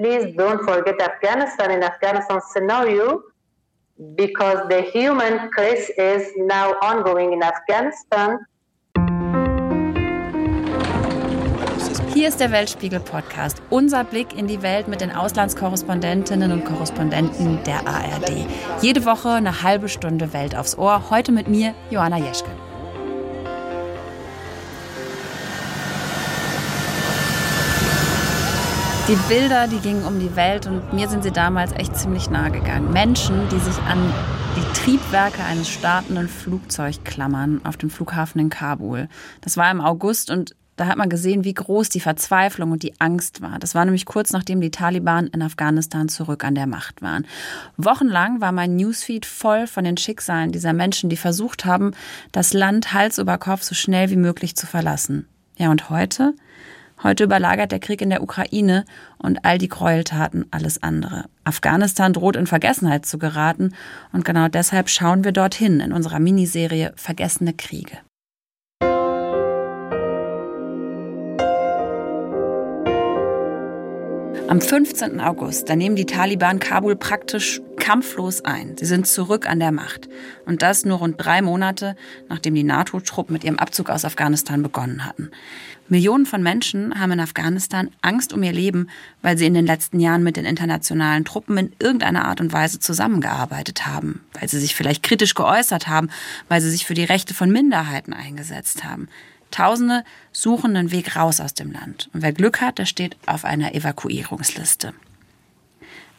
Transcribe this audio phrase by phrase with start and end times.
[0.00, 3.22] please don't forget Afghanistan in Afghanistan scenario
[4.16, 8.38] because the human crisis is now ongoing in Afghanistan.
[12.14, 17.86] Hier ist der Weltspiegel-Podcast, unser Blick in die Welt mit den Auslandskorrespondentinnen und Korrespondenten der
[17.86, 18.46] ARD.
[18.82, 21.10] Jede Woche eine halbe Stunde Welt aufs Ohr.
[21.10, 22.50] Heute mit mir, Joanna Jeschke.
[29.10, 32.52] Die Bilder, die gingen um die Welt und mir sind sie damals echt ziemlich nahe
[32.52, 32.92] gegangen.
[32.92, 33.98] Menschen, die sich an
[34.56, 39.08] die Triebwerke eines startenden Flugzeugs klammern auf dem Flughafen in Kabul.
[39.40, 43.00] Das war im August und da hat man gesehen, wie groß die Verzweiflung und die
[43.00, 43.58] Angst war.
[43.58, 47.26] Das war nämlich kurz nachdem die Taliban in Afghanistan zurück an der Macht waren.
[47.76, 51.94] Wochenlang war mein Newsfeed voll von den Schicksalen dieser Menschen, die versucht haben,
[52.30, 55.26] das Land Hals über Kopf so schnell wie möglich zu verlassen.
[55.56, 56.32] Ja, und heute?
[57.02, 58.84] Heute überlagert der Krieg in der Ukraine
[59.16, 61.24] und all die Gräueltaten alles andere.
[61.44, 63.74] Afghanistan droht in Vergessenheit zu geraten
[64.12, 67.96] und genau deshalb schauen wir dorthin in unserer Miniserie Vergessene Kriege.
[74.48, 75.20] Am 15.
[75.20, 78.76] August, da nehmen die Taliban Kabul praktisch kampflos ein.
[78.78, 80.08] Sie sind zurück an der Macht.
[80.46, 81.96] Und das nur rund drei Monate,
[82.28, 85.32] nachdem die NATO-Truppen mit ihrem Abzug aus Afghanistan begonnen hatten.
[85.88, 88.88] Millionen von Menschen haben in Afghanistan Angst um ihr Leben,
[89.22, 92.78] weil sie in den letzten Jahren mit den internationalen Truppen in irgendeiner Art und Weise
[92.78, 96.10] zusammengearbeitet haben, weil sie sich vielleicht kritisch geäußert haben,
[96.46, 99.08] weil sie sich für die Rechte von Minderheiten eingesetzt haben.
[99.50, 102.08] Tausende suchen einen Weg raus aus dem Land.
[102.12, 104.94] Und wer Glück hat, der steht auf einer Evakuierungsliste.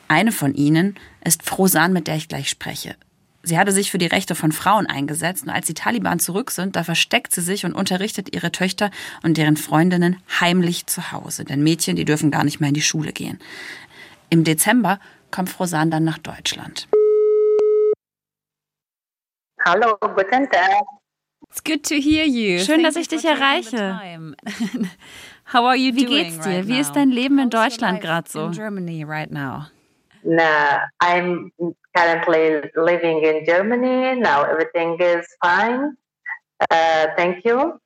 [0.10, 2.96] Eine von ihnen ist Frosan, mit der ich gleich spreche.
[3.44, 6.76] Sie hatte sich für die Rechte von Frauen eingesetzt und als die Taliban zurück sind,
[6.76, 8.92] da versteckt sie sich und unterrichtet ihre Töchter
[9.24, 11.44] und deren Freundinnen heimlich zu Hause.
[11.44, 13.40] Denn Mädchen, die dürfen gar nicht mehr in die Schule gehen.
[14.30, 15.00] Im Dezember
[15.32, 16.88] kommt Frosan dann nach Deutschland.
[19.66, 20.84] Hallo, guten Tag.
[21.50, 22.64] It's good to hear you.
[22.64, 24.00] Schön, dass ich dich erreiche.
[25.54, 26.68] How are you Wie geht's dir?
[26.68, 28.52] Wie ist dein Leben in Deutschland gerade so?
[30.24, 30.36] Now.
[30.36, 31.52] No, I'm
[31.96, 34.20] currently living in Germany.
[34.20, 35.98] Now everything is fine.
[36.70, 37.80] Uh, thank you.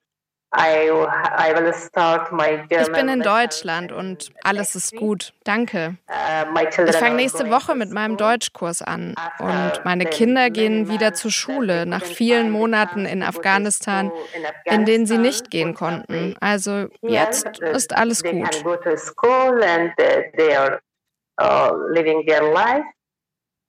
[2.69, 5.33] Ich bin in Deutschland und alles ist gut.
[5.43, 5.97] Danke.
[6.07, 11.31] Uh, ich fange nächste Woche mit meinem Deutschkurs an und meine Kinder gehen wieder zur
[11.31, 14.11] Schule nach vielen Monaten in Afghanistan,
[14.63, 16.37] in denen sie nicht gehen konnten.
[16.39, 18.63] Also jetzt ist alles gut.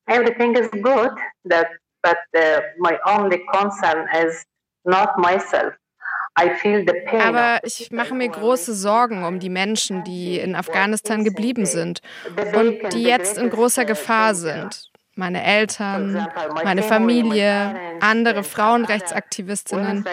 [0.08, 1.10] Everything is good,
[1.44, 4.44] but uh, my only concern is
[4.84, 5.74] not myself.
[6.36, 12.02] Aber ich mache mir große Sorgen um die Menschen, die in Afghanistan geblieben sind
[12.54, 14.90] und die jetzt in großer Gefahr sind.
[15.18, 16.28] Meine Eltern,
[16.62, 20.04] meine Familie, andere Frauenrechtsaktivistinnen,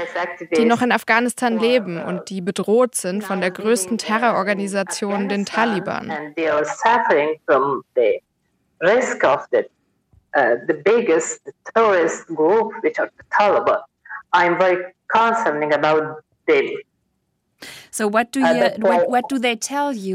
[0.55, 6.09] die noch in Afghanistan leben und die bedroht sind von der größten Terrororganisation, den Taliban.
[6.09, 6.33] Uh,
[13.29, 13.83] Taliban.
[14.33, 14.77] I'm very
[15.09, 16.65] concerned about them.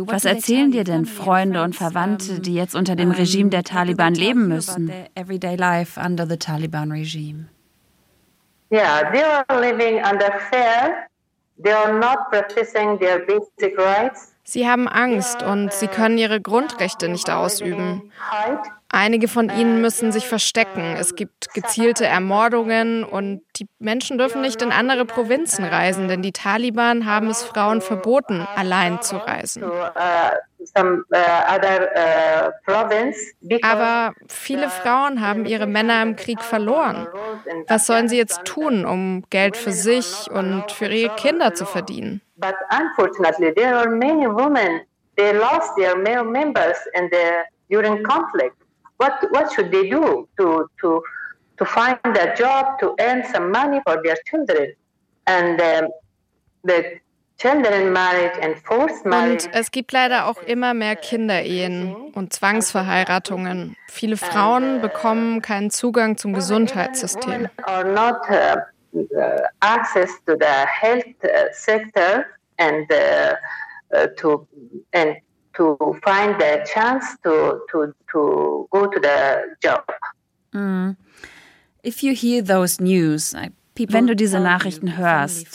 [0.06, 4.48] Was erzählen dir denn Freunde und Verwandte, die jetzt unter dem Regime der Taliban leben
[4.48, 4.90] müssen?
[5.14, 7.48] Everyday life under the Taliban regime.
[8.70, 11.08] Yeah, they are living under fear.
[11.62, 14.34] They are not practicing their basic rights.
[14.50, 18.10] Sie haben Angst und sie können ihre Grundrechte nicht ausüben.
[18.88, 20.96] Einige von ihnen müssen sich verstecken.
[20.98, 26.32] Es gibt gezielte Ermordungen und die Menschen dürfen nicht in andere Provinzen reisen, denn die
[26.32, 29.64] Taliban haben es Frauen verboten, allein zu reisen.
[33.60, 37.06] Aber viele Frauen haben ihre Männer im Krieg verloren.
[37.66, 42.22] Was sollen sie jetzt tun, um Geld für sich und für ihre Kinder zu verdienen?
[42.38, 44.82] But unfortunately, there are many women,
[45.16, 48.56] they lost their male members in the, during conflict.
[48.98, 51.02] What, what should they do to, to,
[51.58, 54.74] to find a job, to earn some money for their children?
[55.26, 55.90] And um,
[56.64, 57.00] the
[57.44, 57.64] und
[59.52, 63.76] es gibt leider auch immer mehr Kinderehen und Zwangsverheiratungen.
[63.88, 67.48] Viele Frauen bekommen keinen Zugang zum Gesundheitssystem.
[68.98, 72.26] Uh, access to the health uh, sector
[72.58, 73.34] and uh,
[74.16, 74.46] to
[74.92, 75.16] and
[75.54, 79.84] to find the chance to to to go to the job.
[80.52, 80.96] Mm.
[81.82, 83.50] If you hear those news, I
[83.86, 85.46] Wenn du diese Nachrichten hörst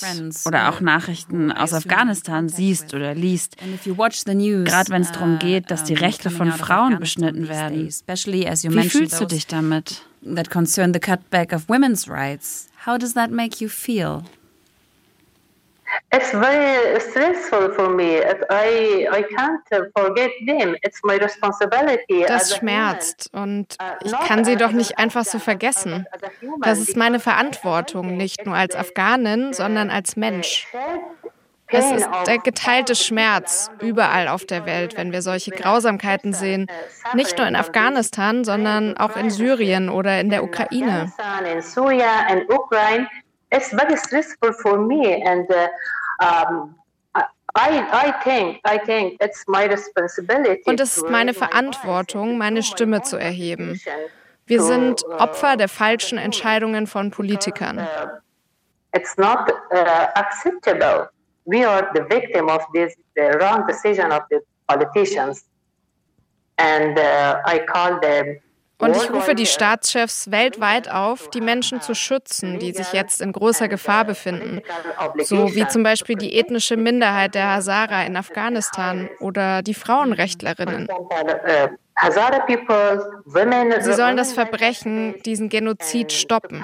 [0.46, 5.94] oder auch Nachrichten aus Afghanistan siehst oder liest, gerade wenn es darum geht, dass die
[5.94, 10.04] Rechte von Frauen beschnitten werden, wie fühlst du dich damit?
[10.36, 12.70] That concern the cutback of women's rights.
[12.86, 14.24] How does that make you feel?
[16.12, 18.22] It's very stressful for me.
[18.50, 19.62] I, I can't
[19.96, 20.76] forget them.
[20.84, 22.26] It's my responsibility.
[22.28, 26.06] Das schmerzt und uh, ich kann sie doch nicht einfach so vergessen.
[26.62, 30.68] Das ist meine Verantwortung, nicht nur als Afghanin, sondern als Mensch.
[31.74, 36.68] Es ist der geteilte Schmerz überall auf der Welt, wenn wir solche Grausamkeiten sehen.
[37.14, 41.12] Nicht nur in Afghanistan, sondern auch in Syrien oder in der Ukraine.
[43.56, 45.48] It's very stressful for me and
[50.66, 53.80] und es ist meine Verantwortung, meine Stimme zu erheben.
[54.48, 57.78] Wir sind uh, Opfer der falschen Entscheidungen von Politikern.
[57.78, 58.08] Uh,
[58.94, 61.10] it's not uh, acceptable.
[61.46, 65.46] We are the victim of this the wrong decision of the politicians,
[66.58, 68.40] and uh, I call them
[68.84, 73.32] und ich rufe die Staatschefs weltweit auf, die Menschen zu schützen, die sich jetzt in
[73.32, 74.62] großer Gefahr befinden.
[75.24, 80.90] So wie zum Beispiel die ethnische Minderheit der Hazara in Afghanistan oder die Frauenrechtlerinnen.
[83.80, 86.64] Sie sollen das Verbrechen, diesen Genozid stoppen.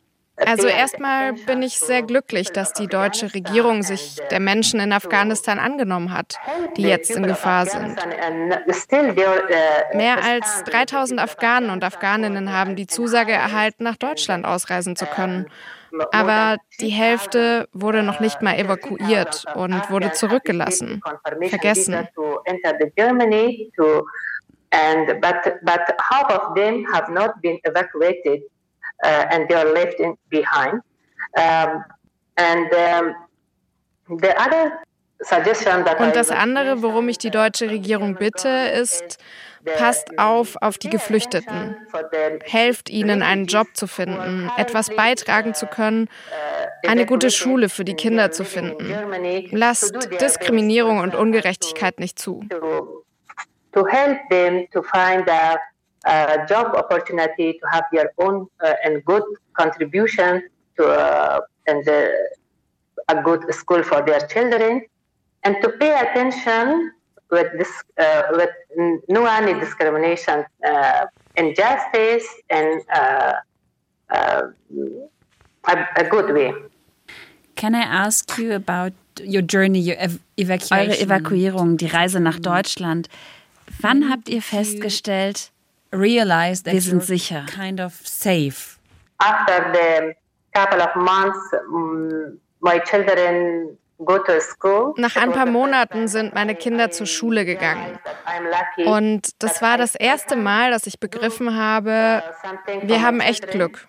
[0.37, 5.59] also erstmal bin ich sehr glücklich, dass die deutsche Regierung sich der Menschen in Afghanistan
[5.59, 6.37] angenommen hat,
[6.77, 7.95] die jetzt in Gefahr sind.
[9.93, 15.47] Mehr als 3000 Afghanen und Afghaninnen haben die Zusage erhalten, nach Deutschland ausreisen zu können.
[16.11, 21.01] Aber die Hälfte wurde noch nicht mal evakuiert und wurde zurückgelassen,
[21.49, 22.07] vergessen.
[24.73, 28.43] And but but half of them have not been evacuated,
[29.03, 30.81] and they are left in, behind.
[31.37, 31.83] Um,
[32.37, 34.71] and um, the other
[35.21, 39.19] suggestion that und das andere, worum ich die deutsche Regierung bitte, ist
[39.63, 41.75] Passt auf auf die Geflüchteten.
[42.43, 46.09] Helft ihnen, einen Job zu finden, etwas beitragen zu können,
[46.87, 48.93] eine gute Schule für die Kinder zu finden.
[49.51, 52.43] Lasst Diskriminierung und Ungerechtigkeit nicht zu.
[53.73, 55.57] To help them to find a,
[56.05, 62.09] a job opportunity, to have their own uh, and good contribution to uh, and uh,
[63.07, 64.81] a good school for their children,
[65.43, 66.91] and to pay attention
[67.29, 68.49] with this uh, with
[69.07, 71.05] no any discrimination, uh,
[71.35, 73.33] injustice, and uh,
[74.09, 74.41] uh,
[75.67, 76.53] a, a, good way.
[77.55, 78.93] Can I ask you about
[79.23, 80.91] your journey, your ev evacuation?
[80.91, 83.07] Eure Evakuierung, die Reise nach Deutschland.
[83.79, 85.51] Wann habt ihr festgestellt,
[85.91, 87.45] realize wir sind sicher?
[87.47, 88.77] Kind of safe.
[89.19, 90.15] After the
[90.53, 91.37] couple of months,
[91.71, 93.77] um, my children
[94.97, 97.99] nach ein paar Monaten sind meine Kinder zur Schule gegangen.
[98.85, 102.23] Und das war das erste Mal, dass ich begriffen habe,
[102.81, 103.87] wir haben echt Glück.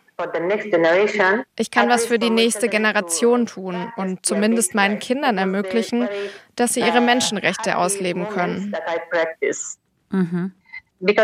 [1.59, 6.09] Ich kann was für die nächste Generation tun und zumindest meinen Kindern ermöglichen,
[6.57, 8.75] dass sie ihre Menschenrechte ausleben können.
[10.11, 10.53] Mhm.
[11.05, 11.19] In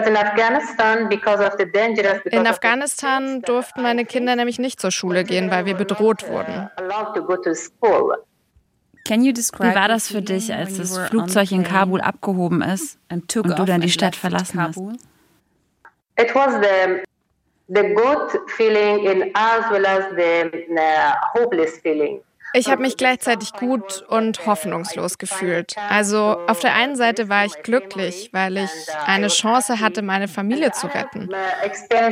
[2.46, 6.68] Afghanistan durften meine Kinder nämlich nicht zur Schule gehen, weil wir bedroht wurden.
[9.08, 13.80] Wie war das für dich, als das Flugzeug in Kabul abgehoben ist und du dann
[13.80, 14.78] die Stadt verlassen hast?
[16.20, 17.04] It was the
[17.68, 22.20] the good feeling in as well as the uh, hopeless feeling.
[22.58, 25.76] Ich habe mich gleichzeitig gut und hoffnungslos gefühlt.
[25.88, 28.70] Also auf der einen Seite war ich glücklich, weil ich
[29.06, 31.30] eine Chance hatte, meine Familie zu retten.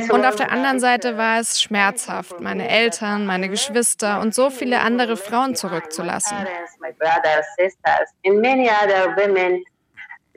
[0.09, 4.79] Und auf der anderen Seite war es schmerzhaft, meine Eltern, meine Geschwister und so viele
[4.79, 6.37] andere Frauen zurückzulassen.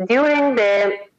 [0.09, 1.10] During the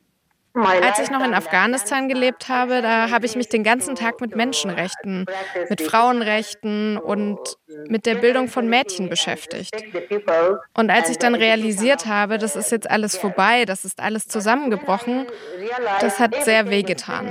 [0.53, 4.36] als ich noch in Afghanistan gelebt habe, da habe ich mich den ganzen Tag mit
[4.36, 5.25] Menschenrechten,
[5.70, 7.39] mit Frauenrechten und
[7.88, 9.74] mit der Bildung von Mädchen beschäftigt.
[10.74, 15.25] Und als ich dann realisiert habe, das ist jetzt alles vorbei, das ist alles zusammengebrochen,
[16.01, 17.29] das hat sehr wehgetan.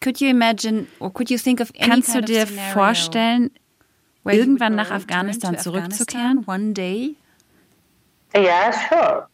[0.00, 3.50] Could you imagine, or could you think of Kannst du dir vorstellen,
[4.24, 6.44] irgendwann nach Afghanistan zurückzukehren?
[6.46, 7.16] One day?
[8.34, 9.28] Yeah, sure.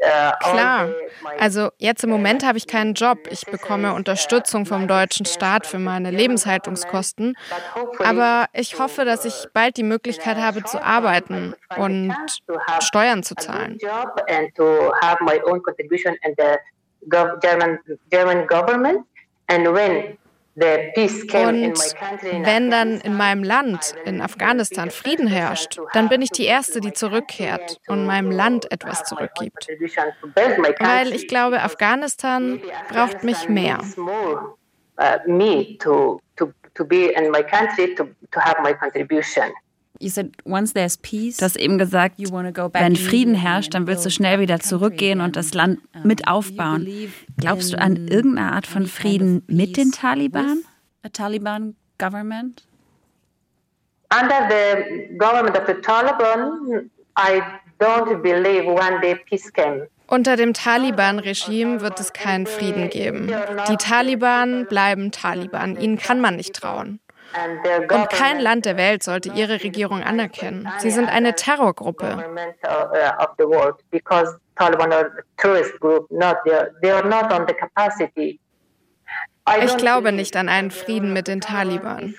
[0.00, 0.88] Uh, Klar.
[1.38, 3.18] Also jetzt im Moment habe ich keinen Job.
[3.30, 7.36] Ich bekomme Unterstützung vom deutschen Staat für meine Lebenshaltungskosten.
[8.02, 12.12] Aber ich hoffe, dass ich bald die Möglichkeit habe zu arbeiten und
[12.80, 13.78] Steuern zu zahlen.
[18.10, 19.06] German government
[19.46, 20.18] and when
[20.56, 26.80] und wenn dann in meinem Land, in Afghanistan, Frieden herrscht, dann bin ich die Erste,
[26.80, 29.68] die zurückkehrt und meinem Land etwas zurückgibt.
[29.68, 33.80] Weil ich glaube, Afghanistan braucht mich mehr.
[39.08, 39.65] You said once
[39.98, 41.36] peace.
[41.36, 45.54] Du hast eben gesagt, wenn Frieden herrscht, dann willst du schnell wieder zurückgehen und das
[45.54, 46.86] Land mit aufbauen.
[47.38, 50.62] Glaubst du an irgendeine Art von Frieden mit den Taliban?
[51.02, 52.64] A Taliban government?
[54.10, 57.42] Under the government of the Taliban, I
[57.80, 59.88] don't believe one day peace came.
[60.08, 63.32] Unter dem Taliban-Regime wird es keinen Frieden geben.
[63.68, 65.76] Die Taliban bleiben Taliban.
[65.76, 67.00] Ihnen kann man nicht trauen.
[67.90, 70.68] Und kein Land der Welt sollte ihre Regierung anerkennen.
[70.78, 72.24] Sie sind eine Terrorgruppe.
[79.64, 82.14] Ich glaube nicht an einen Frieden mit den Taliban.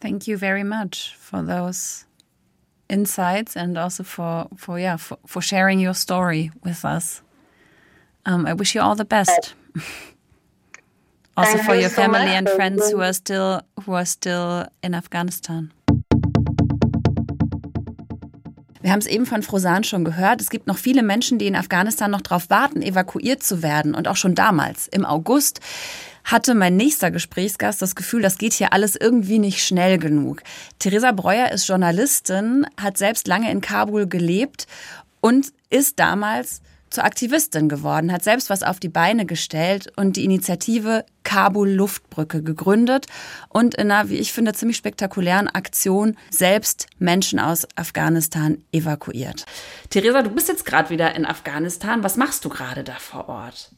[0.00, 2.06] Thank you very much for those
[2.88, 7.22] insights and also for for yeah for, for sharing your story with us.
[8.24, 9.54] Um, I wish you all the best.
[11.34, 15.70] Also for your family and friends who are still who are still in Afghanistan.
[18.82, 20.40] Wir haben es eben von Frosan schon gehört.
[20.40, 23.94] Es gibt noch viele Menschen, die in Afghanistan noch darauf warten, evakuiert zu werden.
[23.94, 25.60] Und auch schon damals, im August,
[26.24, 30.42] hatte mein nächster Gesprächsgast das Gefühl, das geht hier alles irgendwie nicht schnell genug.
[30.78, 34.66] Theresa Breuer ist Journalistin, hat selbst lange in Kabul gelebt
[35.20, 40.24] und ist damals zur Aktivistin geworden, hat selbst was auf die Beine gestellt und die
[40.24, 43.06] Initiative Kabul Luftbrücke gegründet
[43.48, 49.46] und in einer, wie ich finde, ziemlich spektakulären Aktion selbst Menschen aus Afghanistan evakuiert.
[49.90, 52.02] Theresa, du bist jetzt gerade wieder in Afghanistan.
[52.02, 53.70] Was machst du gerade da vor Ort?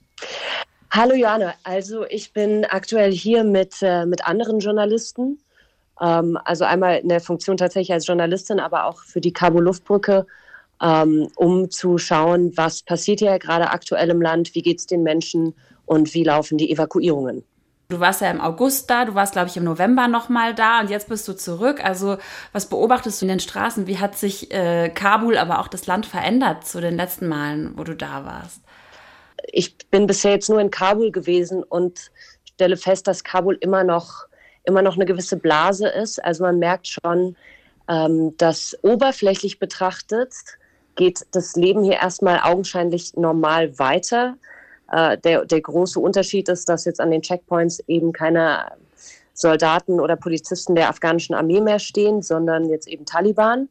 [0.90, 5.38] Hallo Joanna, also ich bin aktuell hier mit, äh, mit anderen Journalisten.
[6.00, 10.26] Ähm, also einmal in der Funktion tatsächlich als Journalistin, aber auch für die Kabul Luftbrücke
[10.82, 15.02] ähm, um zu schauen, was passiert hier gerade aktuell im Land, wie geht es den
[15.02, 15.54] Menschen
[15.86, 17.44] und wie laufen die Evakuierungen.
[17.88, 20.88] Du warst ja im August da, du warst, glaube ich, im November nochmal da und
[20.88, 21.84] jetzt bist du zurück.
[21.84, 22.16] Also,
[22.52, 23.86] was beobachtest du in den Straßen?
[23.86, 27.84] Wie hat sich äh, Kabul, aber auch das Land verändert zu den letzten Malen, wo
[27.84, 28.62] du da warst?
[29.52, 32.10] Ich bin bisher jetzt nur in Kabul gewesen und
[32.54, 34.24] stelle fest, dass Kabul immer noch,
[34.64, 36.24] immer noch eine gewisse Blase ist.
[36.24, 37.36] Also man merkt schon,
[37.88, 40.32] ähm, dass oberflächlich betrachtet
[40.96, 44.36] geht das Leben hier erstmal augenscheinlich normal weiter.
[44.90, 48.72] Äh, der, der große Unterschied ist, dass jetzt an den Checkpoints eben keine
[49.34, 53.62] Soldaten oder Polizisten der afghanischen Armee mehr stehen, sondern jetzt eben Taliban.
[53.62, 53.68] Mhm.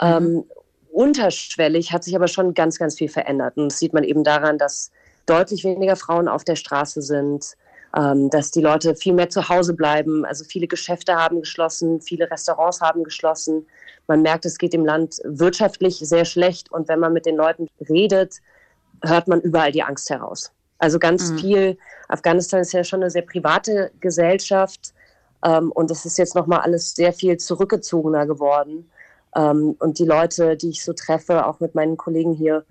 [0.00, 0.44] Ähm,
[0.92, 3.56] unterschwellig hat sich aber schon ganz, ganz viel verändert.
[3.56, 4.90] Und das sieht man eben daran, dass
[5.26, 7.56] deutlich weniger Frauen auf der Straße sind,
[7.96, 10.24] ähm, dass die Leute viel mehr zu Hause bleiben.
[10.24, 13.66] Also viele Geschäfte haben geschlossen, viele Restaurants haben geschlossen.
[14.10, 17.68] Man merkt, es geht dem Land wirtschaftlich sehr schlecht und wenn man mit den Leuten
[17.88, 18.38] redet,
[19.04, 20.50] hört man überall die Angst heraus.
[20.78, 21.38] Also ganz mhm.
[21.38, 21.78] viel.
[22.08, 24.94] Afghanistan ist ja schon eine sehr private Gesellschaft
[25.44, 28.90] ähm, und es ist jetzt nochmal alles sehr viel zurückgezogener geworden.
[29.36, 32.64] Ähm, und die Leute, die ich so treffe, auch mit meinen Kollegen hier,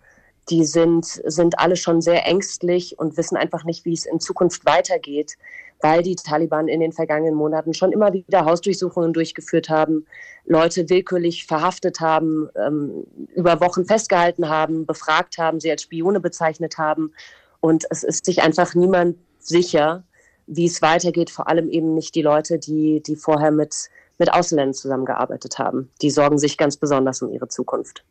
[0.49, 4.65] die sind, sind alle schon sehr ängstlich und wissen einfach nicht, wie es in Zukunft
[4.65, 5.37] weitergeht
[5.81, 10.05] weil die Taliban in den vergangenen Monaten schon immer wieder Hausdurchsuchungen durchgeführt haben,
[10.45, 16.77] Leute willkürlich verhaftet haben, ähm, über Wochen festgehalten haben, befragt haben, sie als Spione bezeichnet
[16.77, 17.13] haben.
[17.61, 20.03] Und es ist sich einfach niemand sicher,
[20.47, 24.73] wie es weitergeht, vor allem eben nicht die Leute, die, die vorher mit, mit Ausländern
[24.73, 25.89] zusammengearbeitet haben.
[26.01, 28.03] Die sorgen sich ganz besonders um ihre Zukunft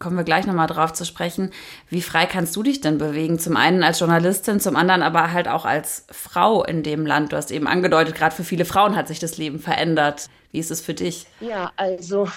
[0.00, 1.52] kommen wir gleich nochmal drauf zu sprechen.
[1.88, 3.38] Wie frei kannst du dich denn bewegen?
[3.38, 7.32] Zum einen als Journalistin, zum anderen aber halt auch als Frau in dem Land.
[7.32, 10.28] Du hast eben angedeutet, gerade für viele Frauen hat sich das Leben verändert.
[10.50, 11.26] Wie ist es für dich?
[11.40, 12.28] Ja, also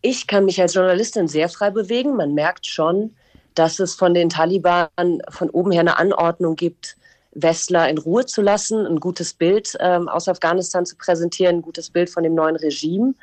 [0.00, 2.16] ich kann mich als Journalistin sehr frei bewegen.
[2.16, 3.14] Man merkt schon,
[3.54, 4.88] dass es von den Taliban
[5.28, 6.96] von oben her eine Anordnung gibt,
[7.32, 11.90] Westler in Ruhe zu lassen, ein gutes Bild ähm, aus Afghanistan zu präsentieren, ein gutes
[11.90, 13.14] Bild von dem neuen Regime.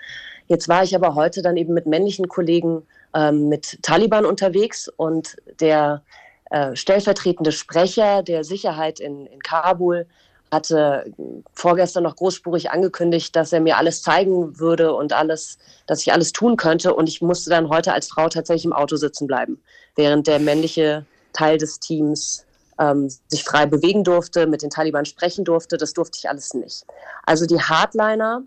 [0.48, 2.84] Jetzt war ich aber heute dann eben mit männlichen Kollegen
[3.16, 6.04] ähm, mit Taliban unterwegs und der
[6.52, 10.06] äh, stellvertretende Sprecher der Sicherheit in, in Kabul
[10.52, 11.12] hatte
[11.54, 15.58] vorgestern noch großspurig angekündigt, dass er mir alles zeigen würde und alles,
[15.88, 16.94] dass ich alles tun könnte.
[16.94, 19.62] Und ich musste dann heute als Frau tatsächlich im Auto sitzen bleiben,
[19.96, 22.46] während der männliche Teil des Teams
[22.80, 25.78] ähm, sich frei bewegen durfte, mit den Taliban sprechen durfte.
[25.78, 26.86] Das durfte ich alles nicht.
[27.26, 28.44] Also die Hardliner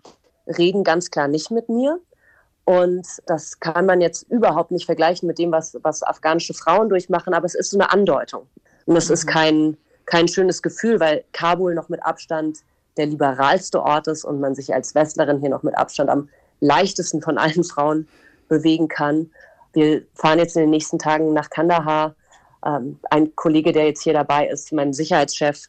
[0.47, 1.99] reden ganz klar nicht mit mir.
[2.69, 7.33] Und das kann man jetzt überhaupt nicht vergleichen mit dem, was, was afghanische Frauen durchmachen,
[7.33, 8.45] aber es ist so eine Andeutung.
[8.85, 9.13] Und es mhm.
[9.15, 12.59] ist kein, kein schönes Gefühl, weil Kabul noch mit Abstand
[12.95, 17.23] der liberalste Ort ist und man sich als Westlerin hier noch mit Abstand am leichtesten
[17.23, 18.07] von allen Frauen
[18.49, 19.31] bewegen kann.
[19.73, 22.13] Wir fahren jetzt in den nächsten Tagen nach Kandahar.
[22.63, 25.63] Ähm, ein Kollege, der jetzt hier dabei ist, mein Sicherheitschef,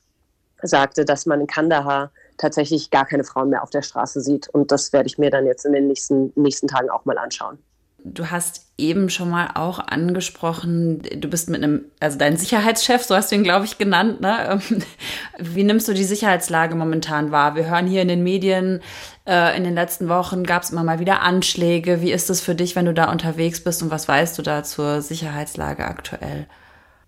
[0.60, 4.48] sagte, dass man in Kandahar tatsächlich gar keine Frauen mehr auf der Straße sieht.
[4.48, 7.58] Und das werde ich mir dann jetzt in den nächsten, nächsten Tagen auch mal anschauen.
[8.02, 13.14] Du hast eben schon mal auch angesprochen, du bist mit einem, also dein Sicherheitschef, so
[13.14, 14.22] hast du ihn, glaube ich, genannt.
[14.22, 14.58] Ne?
[15.38, 17.56] Wie nimmst du die Sicherheitslage momentan wahr?
[17.56, 18.80] Wir hören hier in den Medien,
[19.26, 22.00] äh, in den letzten Wochen gab es immer mal wieder Anschläge.
[22.00, 24.62] Wie ist es für dich, wenn du da unterwegs bist und was weißt du da
[24.62, 26.46] zur Sicherheitslage aktuell?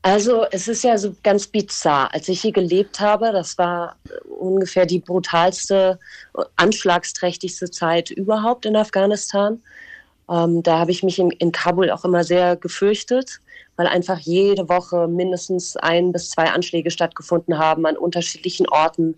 [0.02, 2.12] Also es ist ja so ganz bizarr.
[2.12, 3.96] Als ich hier gelebt habe, das war
[4.28, 6.00] ungefähr die brutalste,
[6.56, 9.62] anschlagsträchtigste Zeit überhaupt in Afghanistan.
[10.28, 13.40] Ähm, da habe ich mich in, in, Kabul auch immer sehr gefürchtet,
[13.76, 19.16] weil einfach jede Woche mindestens ein bis zwei Anschläge stattgefunden haben an unterschiedlichen Orten.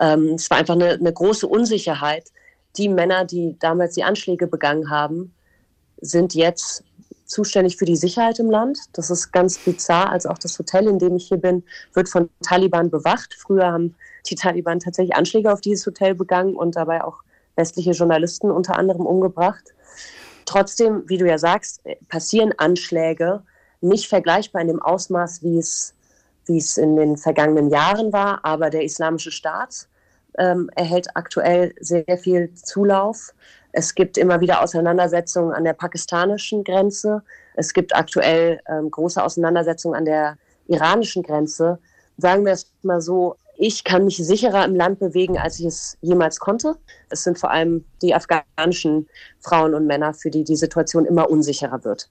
[0.00, 2.28] Ähm, es war einfach eine, eine große Unsicherheit.
[2.76, 5.34] Die Männer, die damals die Anschläge begangen haben,
[6.00, 6.84] sind jetzt
[7.30, 8.78] zuständig für die Sicherheit im Land.
[8.92, 10.10] Das ist ganz bizarr.
[10.10, 11.62] Also auch das Hotel, in dem ich hier bin,
[11.94, 13.34] wird von Taliban bewacht.
[13.38, 13.94] Früher haben
[14.28, 17.18] die Taliban tatsächlich Anschläge auf dieses Hotel begangen und dabei auch
[17.54, 19.74] westliche Journalisten unter anderem umgebracht.
[20.44, 23.42] Trotzdem, wie du ja sagst, passieren Anschläge
[23.80, 25.94] nicht vergleichbar in dem Ausmaß, wie es,
[26.46, 28.44] wie es in den vergangenen Jahren war.
[28.44, 29.86] Aber der Islamische Staat
[30.40, 33.32] ähm, erhält aktuell sehr viel Zulauf.
[33.72, 37.22] Es gibt immer wieder Auseinandersetzungen an der pakistanischen Grenze.
[37.54, 41.78] Es gibt aktuell ähm, große Auseinandersetzungen an der iranischen Grenze.
[42.16, 45.98] Sagen wir es mal so, ich kann mich sicherer im Land bewegen, als ich es
[46.00, 46.76] jemals konnte.
[47.10, 49.06] Es sind vor allem die afghanischen
[49.40, 52.08] Frauen und Männer, für die die Situation immer unsicherer wird.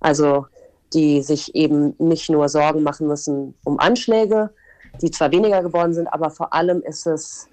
[0.00, 0.46] Also
[0.94, 4.50] die sich eben nicht nur Sorgen machen müssen um Anschläge,
[5.00, 7.48] die zwar weniger geworden sind, aber vor allem ist es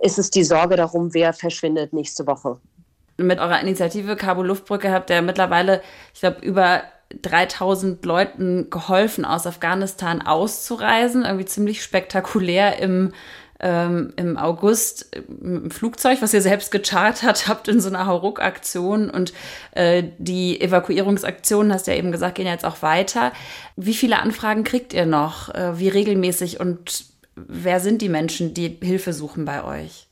[0.00, 2.58] ist es die Sorge darum, wer verschwindet nächste Woche.
[3.16, 6.82] Mit eurer Initiative Kabul Luftbrücke habt ihr mittlerweile, ich glaube, über
[7.22, 11.24] 3000 Leuten geholfen, aus Afghanistan auszureisen.
[11.24, 13.12] Irgendwie ziemlich spektakulär im,
[13.60, 19.10] ähm, im August im Flugzeug, was ihr selbst gechartert habt in so einer Hauruck-Aktion.
[19.10, 19.32] Und
[19.72, 23.32] äh, die Evakuierungsaktionen, hast du ja eben gesagt, gehen jetzt auch weiter.
[23.76, 25.54] Wie viele Anfragen kriegt ihr noch?
[25.54, 30.06] Äh, wie regelmäßig und wer sind die Menschen, die Hilfe suchen bei euch?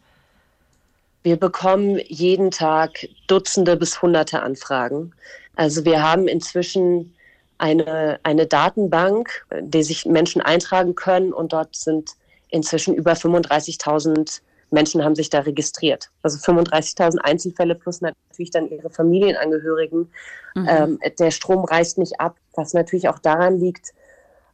[1.23, 5.13] Wir bekommen jeden Tag Dutzende bis Hunderte Anfragen.
[5.55, 7.15] Also wir haben inzwischen
[7.59, 12.11] eine, eine Datenbank, die sich Menschen eintragen können und dort sind
[12.49, 14.41] inzwischen über 35.000
[14.73, 16.11] Menschen haben sich da registriert.
[16.23, 20.11] Also 35.000 Einzelfälle plus natürlich dann ihre Familienangehörigen.
[20.55, 20.69] Mhm.
[20.69, 23.93] Ähm, der Strom reißt nicht ab, was natürlich auch daran liegt,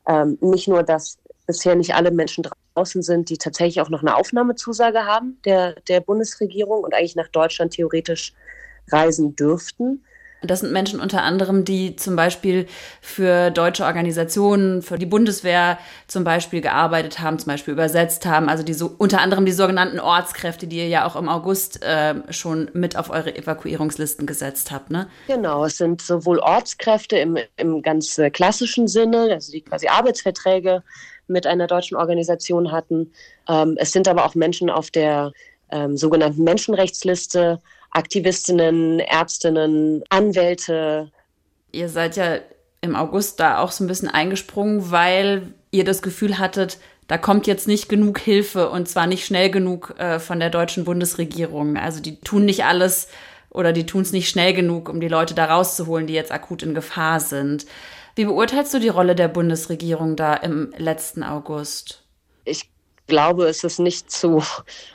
[0.07, 4.15] ähm, nicht nur, dass bisher nicht alle Menschen draußen sind, die tatsächlich auch noch eine
[4.15, 8.35] Aufnahmezusage haben der, der Bundesregierung und eigentlich nach Deutschland theoretisch
[8.93, 10.05] reisen dürften.
[10.41, 12.67] Das sind Menschen unter anderem, die zum Beispiel
[13.01, 18.49] für deutsche Organisationen, für die Bundeswehr zum Beispiel gearbeitet haben, zum Beispiel übersetzt haben.
[18.49, 22.15] Also die so unter anderem die sogenannten Ortskräfte, die ihr ja auch im August äh,
[22.33, 25.09] schon mit auf eure Evakuierungslisten gesetzt habt, ne?
[25.27, 30.85] Genau, es sind sowohl Ortskräfte im, im ganz äh, klassischen Sinne, also die quasi Arbeitsverträge
[31.29, 33.13] mit einer deutschen Organisation hatten.
[33.49, 35.33] Ähm, es sind aber auch Menschen auf der
[35.71, 37.61] ähm, sogenannten Menschenrechtsliste,
[37.91, 41.11] Aktivistinnen, Ärztinnen, Anwälte.
[41.73, 42.39] Ihr seid ja
[42.81, 47.47] im August da auch so ein bisschen eingesprungen, weil ihr das Gefühl hattet, da kommt
[47.47, 51.77] jetzt nicht genug Hilfe und zwar nicht schnell genug äh, von der deutschen Bundesregierung.
[51.77, 53.09] Also die tun nicht alles
[53.51, 56.63] oder die tun es nicht schnell genug, um die Leute da rauszuholen, die jetzt akut
[56.63, 57.65] in Gefahr sind.
[58.19, 62.03] Wie beurteilst du die Rolle der Bundesregierung da im letzten August?
[62.45, 62.69] Ich
[63.07, 64.43] glaube, es ist nicht zu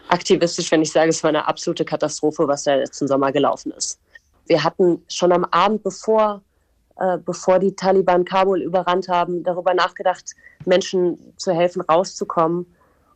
[0.09, 3.97] aktivistisch, wenn ich sage, es war eine absolute Katastrophe, was da letzten Sommer gelaufen ist.
[4.47, 6.41] Wir hatten schon am Abend, bevor,
[6.97, 10.31] äh, bevor die Taliban Kabul überrannt haben, darüber nachgedacht,
[10.65, 12.65] Menschen zu helfen, rauszukommen.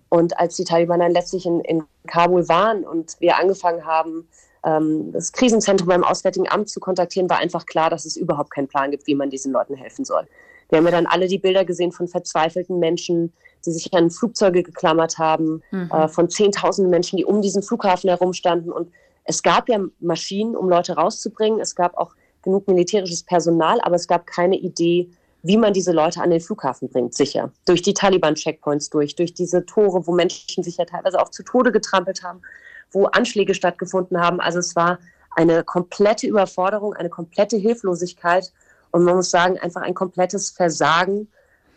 [0.08, 4.26] Und als die Taliban dann letztlich in, in Kabul waren und wir angefangen haben,
[4.64, 8.92] das Krisenzentrum beim Auswärtigen Amt zu kontaktieren, war einfach klar, dass es überhaupt keinen Plan
[8.92, 10.28] gibt, wie man diesen Leuten helfen soll.
[10.70, 13.32] Wir haben ja dann alle die Bilder gesehen von verzweifelten Menschen,
[13.66, 15.90] die sich an Flugzeuge geklammert haben, mhm.
[15.92, 18.72] äh, von zehntausenden Menschen, die um diesen Flughafen herumstanden.
[18.72, 18.92] Und
[19.24, 21.60] es gab ja Maschinen, um Leute rauszubringen.
[21.60, 25.10] Es gab auch genug militärisches Personal, aber es gab keine Idee,
[25.44, 27.52] wie man diese Leute an den Flughafen bringt, sicher.
[27.66, 31.72] Durch die Taliban-Checkpoints durch, durch diese Tore, wo Menschen sich ja teilweise auch zu Tode
[31.72, 32.42] getrampelt haben,
[32.92, 34.40] wo Anschläge stattgefunden haben.
[34.40, 35.00] Also es war
[35.36, 38.52] eine komplette Überforderung, eine komplette Hilflosigkeit
[38.92, 41.28] und man muss sagen, einfach ein komplettes Versagen,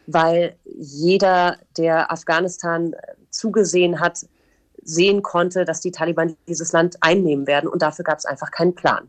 [0.07, 2.95] weil jeder, der Afghanistan
[3.31, 4.27] zugesehen hat,
[4.83, 8.75] sehen konnte, dass die Taliban dieses Land einnehmen werden und dafür gab es einfach keinen
[8.75, 9.09] Plan.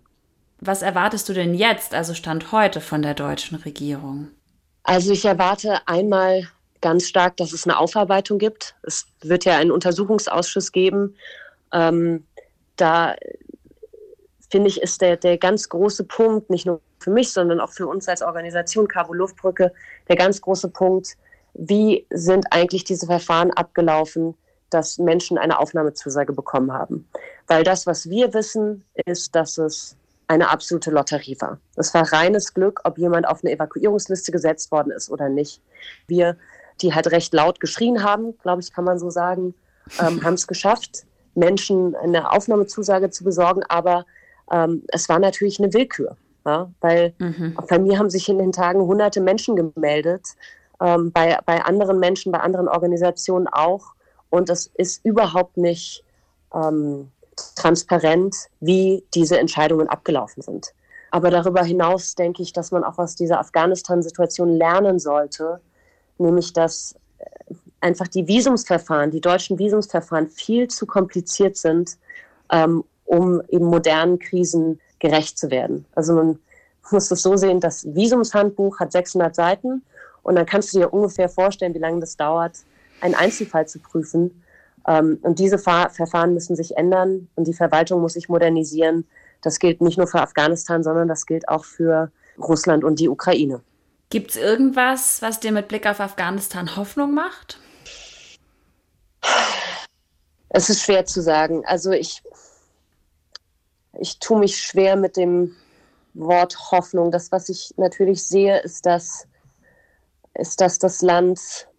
[0.60, 4.28] Was erwartest du denn jetzt, also Stand heute von der deutschen Regierung?
[4.84, 6.48] Also ich erwarte einmal
[6.82, 8.76] ganz stark, dass es eine Aufarbeitung gibt.
[8.84, 11.16] Es wird ja einen Untersuchungsausschuss geben.
[11.74, 12.26] Ähm,
[12.76, 13.16] da
[14.50, 17.88] finde ich, ist der, der ganz große Punkt, nicht nur für mich, sondern auch für
[17.88, 19.72] uns als Organisation Cabo Luftbrücke,
[20.08, 21.16] der ganz große Punkt,
[21.54, 24.36] wie sind eigentlich diese Verfahren abgelaufen,
[24.70, 27.08] dass Menschen eine Aufnahmezusage bekommen haben.
[27.48, 31.60] Weil das, was wir wissen, ist, dass es eine absolute Lotterie war.
[31.76, 35.62] Es war reines Glück, ob jemand auf eine Evakuierungsliste gesetzt worden ist oder nicht.
[36.08, 36.38] Wir,
[36.82, 39.54] die halt recht laut geschrien haben, glaube ich, kann man so sagen,
[40.00, 41.06] ähm, haben es geschafft,
[41.36, 44.06] Menschen eine Aufnahmezusage zu besorgen, aber
[44.52, 46.70] ähm, es war natürlich eine Willkür, ja?
[46.82, 47.58] weil mhm.
[47.68, 50.28] bei mir haben sich in den Tagen hunderte Menschen gemeldet,
[50.82, 53.94] ähm, bei, bei anderen Menschen, bei anderen Organisationen auch.
[54.30, 56.04] Und es ist überhaupt nicht
[56.54, 57.12] ähm,
[57.56, 60.74] transparent, wie diese Entscheidungen abgelaufen sind.
[61.12, 65.60] Aber darüber hinaus denke ich, dass man auch aus dieser Afghanistan-Situation lernen sollte,
[66.18, 71.98] nämlich dass äh, einfach die Visumsverfahren, die deutschen Visumsverfahren viel zu kompliziert sind,
[72.52, 75.86] ähm, um eben modernen Krisen gerecht zu werden.
[75.96, 76.40] Also man
[76.92, 79.84] muss das so sehen, das Visumshandbuch hat 600 Seiten
[80.24, 82.58] und dann kannst du dir ungefähr vorstellen, wie lange das dauert,
[83.02, 84.44] einen Einzelfall zu prüfen.
[84.88, 89.08] Ähm, und diese Verfahren müssen sich ändern und die Verwaltung muss sich modernisieren.
[89.42, 93.62] Das gilt nicht nur für Afghanistan, sondern das gilt auch für Russland und die Ukraine.
[94.10, 97.61] Gibt es irgendwas, was dir mit Blick auf Afghanistan Hoffnung macht?
[100.54, 101.66] Es ist schwer zu sagen.
[101.66, 102.22] Also ich,
[104.00, 105.56] ich tue mich schwer mit dem
[106.14, 107.10] Wort Hoffnung.
[107.10, 109.28] Das, was ich natürlich sehe, ist, dass,
[110.34, 111.70] ist, dass das Land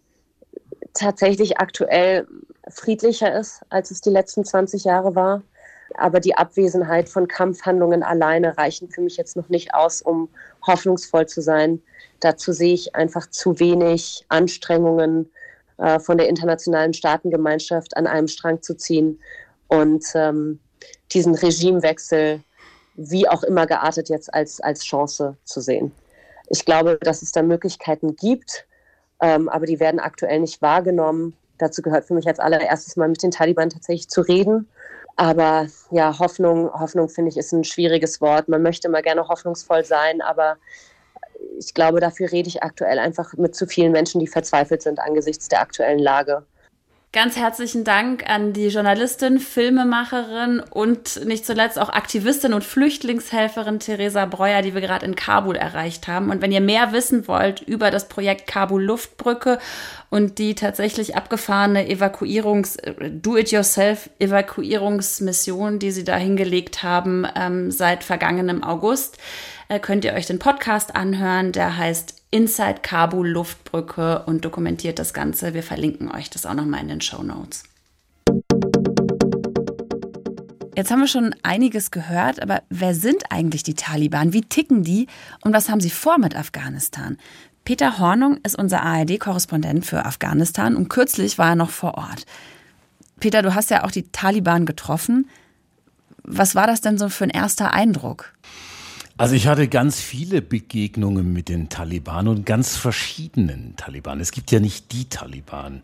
[0.95, 2.27] tatsächlich aktuell
[2.71, 5.43] friedlicher ist, als es die letzten 20 Jahre war.
[5.95, 10.31] Aber die Abwesenheit von Kampfhandlungen alleine reichen für mich jetzt noch nicht aus, um
[10.67, 11.83] hoffnungsvoll zu sein.
[12.21, 15.31] Dazu sehe ich einfach zu wenig Anstrengungen
[15.83, 19.21] äh, von der internationalen Staatengemeinschaft an einem Strang zu ziehen
[19.67, 20.61] und ähm,
[21.11, 22.41] diesen Regimewechsel,
[22.95, 25.91] wie auch immer geartet, jetzt als, als Chance zu sehen.
[26.49, 28.65] Ich glaube, dass es da Möglichkeiten gibt,
[29.21, 31.37] ähm, aber die werden aktuell nicht wahrgenommen.
[31.59, 34.69] Dazu gehört für mich als allererstes mal mit den Taliban tatsächlich zu reden.
[35.17, 38.49] Aber ja, Hoffnung, Hoffnung finde ich ist ein schwieriges Wort.
[38.49, 40.59] Man möchte immer gerne hoffnungsvoll sein, aber
[41.59, 45.49] ich glaube, dafür rede ich aktuell einfach mit zu vielen Menschen, die verzweifelt sind angesichts
[45.49, 46.45] der aktuellen Lage.
[47.15, 54.25] Ganz herzlichen Dank an die Journalistin, Filmemacherin und nicht zuletzt auch Aktivistin und Flüchtlingshelferin Theresa
[54.25, 56.31] Breuer, die wir gerade in Kabul erreicht haben.
[56.31, 59.59] Und wenn ihr mehr wissen wollt über das Projekt Kabul Luftbrücke
[60.09, 62.79] und die tatsächlich abgefahrene Evakuierungs-,
[63.21, 69.19] Do-it-yourself-Evakuierungsmission, die sie da hingelegt haben ähm, seit vergangenem August,
[69.79, 71.53] könnt ihr euch den Podcast anhören.
[71.53, 75.55] Der heißt Inside Kabul Luftbrücke und dokumentiert das Ganze.
[75.55, 77.65] Wir verlinken euch das auch nochmal in den Show Notes.
[80.75, 84.33] Jetzt haben wir schon einiges gehört, aber wer sind eigentlich die Taliban?
[84.33, 85.07] Wie ticken die
[85.43, 87.19] und was haben sie vor mit Afghanistan?
[87.65, 92.27] Peter Hornung ist unser ARD-Korrespondent für Afghanistan und kürzlich war er noch vor Ort.
[93.21, 95.29] Peter, du hast ja auch die Taliban getroffen.
[96.25, 98.33] Was war das denn so für ein erster Eindruck?
[99.23, 104.19] Also ich hatte ganz viele Begegnungen mit den Taliban und ganz verschiedenen Taliban.
[104.19, 105.83] Es gibt ja nicht die Taliban.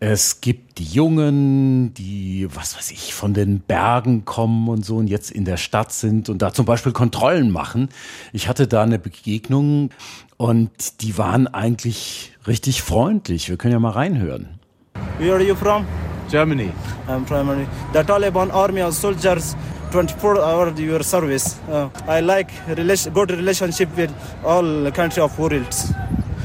[0.00, 5.06] Es gibt die Jungen, die, was weiß ich, von den Bergen kommen und so und
[5.06, 7.90] jetzt in der Stadt sind und da zum Beispiel Kontrollen machen.
[8.32, 9.90] Ich hatte da eine Begegnung
[10.36, 13.48] und die waren eigentlich richtig freundlich.
[13.48, 14.58] Wir können ja mal reinhören.
[15.20, 15.86] Where are you from?
[16.28, 16.72] Germany.
[17.06, 17.68] I'm from Germany.
[17.92, 19.54] The Taliban army of soldiers
[19.94, 21.56] 24 hour your service.
[21.70, 24.10] Uh, I like relation, good relationship with
[24.44, 25.72] all country of world.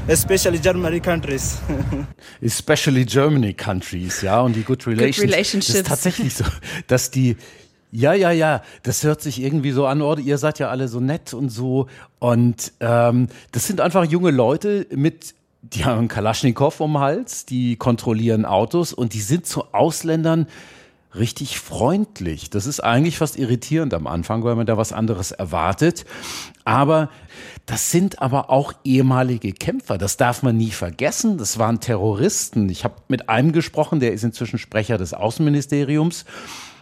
[0.07, 1.59] Especially Germany countries.
[2.43, 5.17] Especially Germany countries, ja, und die Good Relations.
[5.17, 5.73] Good relationships.
[5.73, 6.45] Das ist tatsächlich so,
[6.85, 7.37] dass die
[7.91, 10.99] ja, ja, ja, das hört sich irgendwie so an, oh, ihr seid ja alle so
[10.99, 11.87] nett und so.
[12.19, 17.45] Und ähm, das sind einfach junge Leute mit die haben einen Kalaschnikow um den Hals,
[17.45, 20.47] die kontrollieren Autos und die sind zu Ausländern
[21.15, 22.49] richtig freundlich.
[22.49, 26.05] Das ist eigentlich fast irritierend am Anfang, weil man da was anderes erwartet.
[26.65, 27.09] Aber
[27.65, 29.97] das sind aber auch ehemalige Kämpfer.
[29.97, 31.37] Das darf man nie vergessen.
[31.37, 32.69] Das waren Terroristen.
[32.69, 36.25] Ich habe mit einem gesprochen, der ist inzwischen Sprecher des Außenministeriums.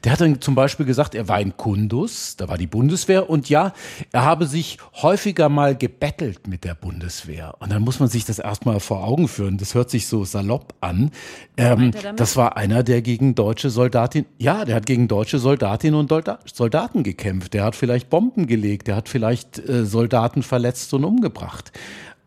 [0.08, 3.50] Der hat dann zum Beispiel gesagt, er war in Kundus, da war die Bundeswehr und
[3.50, 3.74] ja,
[4.14, 7.56] er habe sich häufiger mal gebettelt mit der Bundeswehr.
[7.60, 9.58] Und dann muss man sich das erstmal vor Augen führen.
[9.58, 11.12] Das hört sich so salopp an.
[11.58, 16.10] Ähm, das war einer, der gegen deutsche Soldatinnen, ja, der hat gegen deutsche Soldatinnen und
[16.54, 17.54] Soldaten gekämpft.
[17.54, 21.74] Der hat vielleicht Bomben gelegt, der hat vielleicht äh, Soldaten verletzt und umgebracht.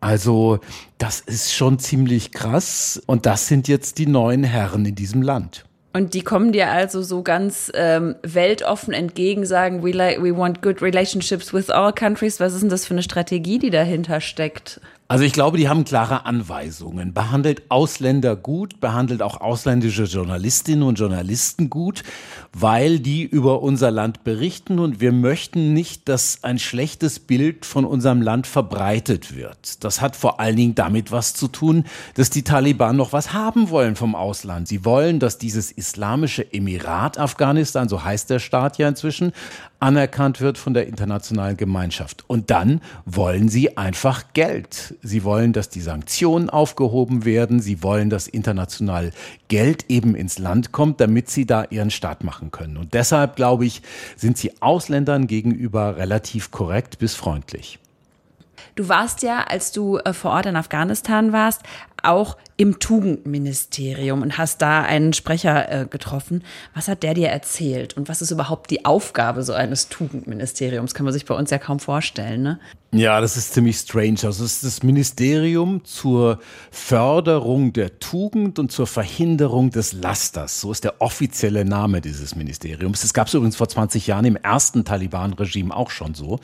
[0.01, 0.59] Also
[0.99, 5.65] das ist schon ziemlich krass und das sind jetzt die neuen Herren in diesem Land.
[5.93, 10.61] Und die kommen dir also so ganz ähm, weltoffen entgegen, sagen, we, like, we want
[10.61, 12.39] good relationships with all countries.
[12.39, 14.79] Was ist denn das für eine Strategie, die dahinter steckt?
[15.11, 17.13] Also ich glaube, die haben klare Anweisungen.
[17.13, 22.03] Behandelt Ausländer gut, behandelt auch ausländische Journalistinnen und Journalisten gut,
[22.53, 27.83] weil die über unser Land berichten und wir möchten nicht, dass ein schlechtes Bild von
[27.83, 29.83] unserem Land verbreitet wird.
[29.83, 33.69] Das hat vor allen Dingen damit was zu tun, dass die Taliban noch was haben
[33.69, 34.69] wollen vom Ausland.
[34.69, 39.33] Sie wollen, dass dieses islamische Emirat Afghanistan, so heißt der Staat ja inzwischen,
[39.81, 42.23] anerkannt wird von der internationalen Gemeinschaft.
[42.27, 44.95] Und dann wollen sie einfach Geld.
[45.01, 47.59] Sie wollen, dass die Sanktionen aufgehoben werden.
[47.59, 49.11] Sie wollen, dass international
[49.47, 52.77] Geld eben ins Land kommt, damit sie da ihren Staat machen können.
[52.77, 53.81] Und deshalb, glaube ich,
[54.15, 57.79] sind sie Ausländern gegenüber relativ korrekt bis freundlich.
[58.75, 61.61] Du warst ja, als du äh, vor Ort in Afghanistan warst,
[62.03, 66.43] auch im Tugendministerium und hast da einen Sprecher äh, getroffen.
[66.75, 70.93] Was hat der dir erzählt und was ist überhaupt die Aufgabe so eines Tugendministeriums?
[70.93, 72.59] Kann man sich bei uns ja kaum vorstellen, ne?
[72.93, 74.17] Ja, das ist ziemlich strange.
[74.23, 76.39] Also es ist das Ministerium zur
[76.71, 80.59] Förderung der Tugend und zur Verhinderung des Lasters.
[80.59, 83.01] So ist der offizielle Name dieses Ministeriums.
[83.01, 86.41] Das gab es übrigens vor 20 Jahren im ersten Taliban-Regime auch schon so.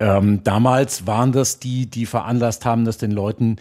[0.00, 3.56] Ähm, damals waren das die, die veranlasst haben, dass den Leuten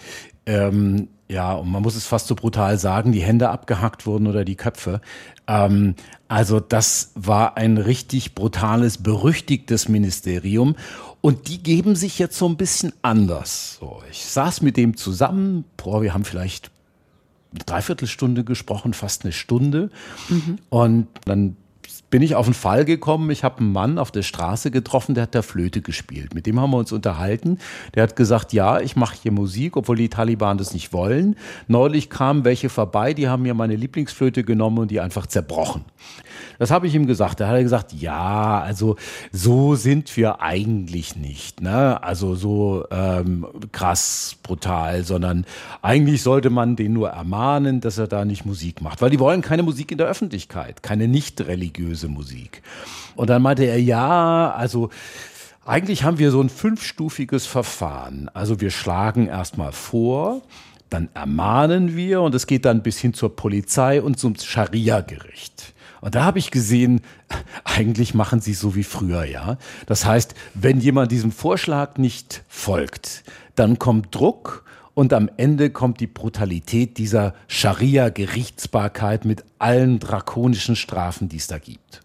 [0.46, 4.44] ähm, ja, und man muss es fast so brutal sagen, die Hände abgehackt wurden oder
[4.44, 5.00] die Köpfe.
[5.48, 5.96] Ähm,
[6.28, 10.76] also das war ein richtig brutales, berüchtigtes Ministerium.
[11.22, 13.78] Und die geben sich jetzt so ein bisschen anders.
[13.80, 16.72] So, ich saß mit dem zusammen, boah, wir haben vielleicht
[17.54, 19.90] eine Dreiviertelstunde gesprochen, fast eine Stunde.
[20.30, 20.58] Mhm.
[20.70, 21.56] Und dann
[22.12, 23.32] bin ich auf einen Fall gekommen.
[23.32, 26.36] Ich habe einen Mann auf der Straße getroffen, der hat da Flöte gespielt.
[26.36, 27.58] Mit dem haben wir uns unterhalten.
[27.96, 31.38] Der hat gesagt, ja, ich mache hier Musik, obwohl die Taliban das nicht wollen.
[31.68, 35.86] Neulich kamen welche vorbei, die haben mir meine Lieblingsflöte genommen und die einfach zerbrochen.
[36.60, 37.40] Das habe ich ihm gesagt.
[37.40, 38.98] Da hat er gesagt, ja, also
[39.32, 41.62] so sind wir eigentlich nicht.
[41.62, 42.04] Ne?
[42.04, 45.46] Also so ähm, krass, brutal, sondern
[45.82, 49.02] eigentlich sollte man den nur ermahnen, dass er da nicht Musik macht.
[49.02, 52.62] Weil die wollen keine Musik in der Öffentlichkeit, keine nicht religiöse religiöse Musik.
[53.16, 54.90] Und dann meinte er, ja, also
[55.66, 58.30] eigentlich haben wir so ein fünfstufiges Verfahren.
[58.34, 60.42] Also wir schlagen erstmal vor,
[60.90, 65.74] dann ermahnen wir und es geht dann bis hin zur Polizei und zum Scharia-Gericht.
[66.02, 67.02] Und da habe ich gesehen,
[67.64, 69.58] eigentlich machen sie so wie früher, ja.
[69.86, 73.24] Das heißt, wenn jemand diesem Vorschlag nicht folgt,
[73.56, 81.30] dann kommt Druck und am Ende kommt die Brutalität dieser Scharia-Gerichtsbarkeit mit allen drakonischen Strafen,
[81.30, 82.02] die es da gibt.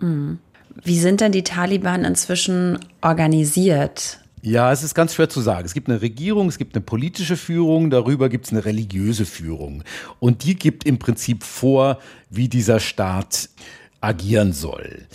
[0.00, 0.38] Mhm.
[0.82, 4.20] Wie sind denn die Taliban inzwischen organisiert?
[4.42, 5.64] Ja, es ist ganz schwer zu sagen.
[5.64, 9.82] Es gibt eine Regierung, es gibt eine politische Führung, darüber gibt es eine religiöse Führung.
[10.20, 11.98] Und die gibt im Prinzip vor,
[12.30, 13.48] wie dieser Staat
[14.00, 15.06] agieren soll.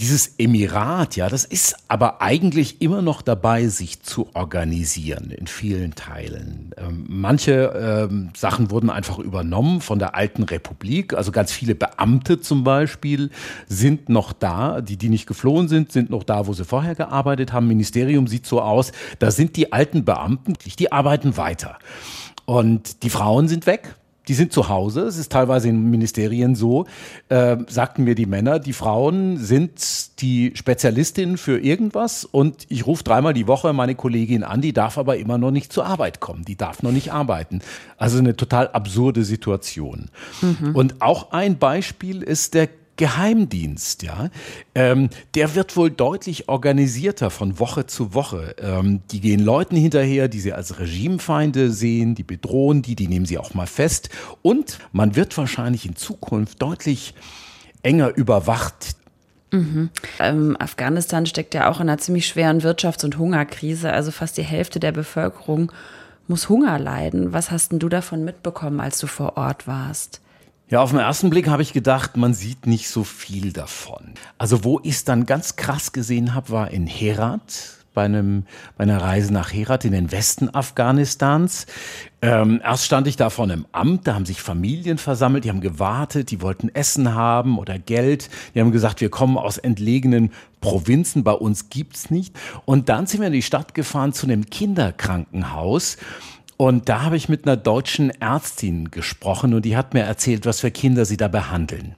[0.00, 5.96] Dieses Emirat, ja, das ist aber eigentlich immer noch dabei, sich zu organisieren in vielen
[5.96, 6.70] Teilen.
[6.76, 11.14] Ähm, manche ähm, Sachen wurden einfach übernommen von der alten Republik.
[11.14, 13.30] Also ganz viele Beamte zum Beispiel
[13.66, 14.82] sind noch da.
[14.82, 17.66] Die, die nicht geflohen sind, sind noch da, wo sie vorher gearbeitet haben.
[17.66, 18.92] Ministerium sieht so aus.
[19.18, 21.76] Da sind die alten Beamten, die arbeiten weiter.
[22.44, 23.96] Und die Frauen sind weg
[24.28, 25.02] die sind zu Hause.
[25.02, 26.86] Es ist teilweise in Ministerien so,
[27.28, 33.02] äh, sagten mir die Männer, die Frauen sind die Spezialistinnen für irgendwas und ich rufe
[33.02, 36.44] dreimal die Woche meine Kollegin an, die darf aber immer noch nicht zur Arbeit kommen,
[36.44, 37.60] die darf noch nicht arbeiten.
[37.96, 40.10] Also eine total absurde Situation.
[40.42, 40.74] Mhm.
[40.74, 44.28] Und auch ein Beispiel ist der Geheimdienst, ja,
[44.74, 48.56] ähm, der wird wohl deutlich organisierter von Woche zu Woche.
[48.60, 53.24] Ähm, die gehen Leuten hinterher, die sie als Regimefeinde sehen, die bedrohen die, die nehmen
[53.24, 54.10] sie auch mal fest.
[54.42, 57.14] Und man wird wahrscheinlich in Zukunft deutlich
[57.82, 58.96] enger überwacht.
[59.52, 59.90] Mhm.
[60.18, 63.92] Ähm, Afghanistan steckt ja auch in einer ziemlich schweren Wirtschafts- und Hungerkrise.
[63.92, 65.70] Also fast die Hälfte der Bevölkerung
[66.26, 67.32] muss Hunger leiden.
[67.32, 70.20] Was hast denn du davon mitbekommen, als du vor Ort warst?
[70.70, 74.12] Ja, auf den ersten Blick habe ich gedacht, man sieht nicht so viel davon.
[74.36, 78.44] Also wo ich es dann ganz krass gesehen habe, war in Herat, bei, einem,
[78.76, 81.64] bei einer Reise nach Herat in den Westen Afghanistans.
[82.20, 85.62] Ähm, erst stand ich da vor einem Amt, da haben sich Familien versammelt, die haben
[85.62, 88.28] gewartet, die wollten Essen haben oder Geld.
[88.54, 92.36] Die haben gesagt, wir kommen aus entlegenen Provinzen, bei uns gibt's nicht.
[92.66, 95.96] Und dann sind wir in die Stadt gefahren zu einem Kinderkrankenhaus.
[96.58, 100.58] Und da habe ich mit einer deutschen Ärztin gesprochen und die hat mir erzählt, was
[100.58, 101.94] für Kinder sie da behandeln.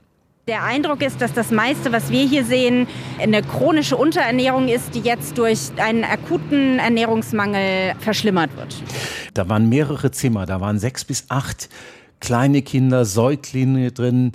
[0.47, 2.87] Der Eindruck ist, dass das meiste, was wir hier sehen,
[3.19, 8.83] eine chronische Unterernährung ist, die jetzt durch einen akuten Ernährungsmangel verschlimmert wird.
[9.33, 11.67] Da waren mehrere Zimmer, da waren sechs bis acht
[12.19, 14.31] kleine Kinder, Säuglinge drin,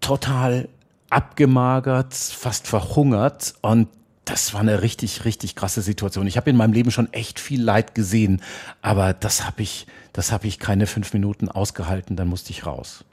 [0.00, 0.70] total
[1.10, 3.88] abgemagert, fast verhungert und
[4.28, 6.26] das war eine richtig, richtig krasse Situation.
[6.26, 8.42] Ich habe in meinem Leben schon echt viel Leid gesehen,
[8.82, 13.04] aber das habe ich, das habe ich keine fünf Minuten ausgehalten, dann musste ich raus.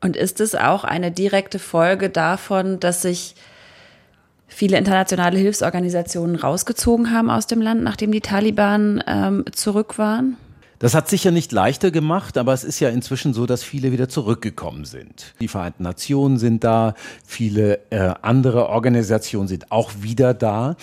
[0.00, 3.34] Und ist es auch eine direkte Folge davon, dass sich
[4.46, 10.36] viele internationale Hilfsorganisationen rausgezogen haben aus dem Land, nachdem die Taliban ähm, zurück waren?
[10.78, 14.08] Das hat sicher nicht leichter gemacht, aber es ist ja inzwischen so, dass viele wieder
[14.08, 15.34] zurückgekommen sind.
[15.40, 16.94] Die Vereinten Nationen sind da,
[17.26, 20.76] viele äh, andere Organisationen sind auch wieder da.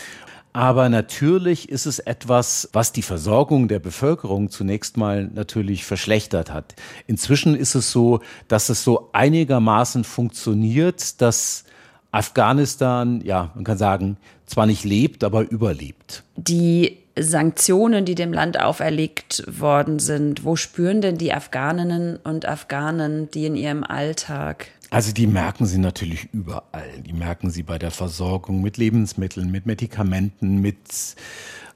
[0.51, 6.75] Aber natürlich ist es etwas, was die Versorgung der Bevölkerung zunächst mal natürlich verschlechtert hat.
[7.07, 11.65] Inzwischen ist es so, dass es so einigermaßen funktioniert, dass
[12.11, 16.23] Afghanistan, ja, man kann sagen, zwar nicht lebt, aber überlebt.
[16.37, 23.31] Die Sanktionen, die dem Land auferlegt worden sind, wo spüren denn die Afghaninnen und Afghanen
[23.31, 24.67] die in ihrem Alltag?
[24.89, 27.01] Also die merken sie natürlich überall.
[27.05, 30.77] Die merken sie bei der Versorgung mit Lebensmitteln, mit Medikamenten, mit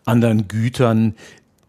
[0.05, 1.15] anderen Gütern.